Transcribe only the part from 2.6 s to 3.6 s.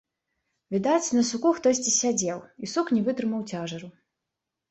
і сук не вытрымаў